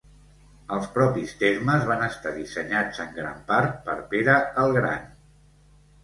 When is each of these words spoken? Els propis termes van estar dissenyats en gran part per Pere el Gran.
Els 0.75 0.85
propis 0.93 1.33
termes 1.41 1.83
van 1.89 2.05
estar 2.05 2.31
dissenyats 2.37 3.01
en 3.03 3.11
gran 3.17 3.43
part 3.51 3.75
per 3.89 3.97
Pere 4.15 4.39
el 4.63 4.73
Gran. 4.79 5.05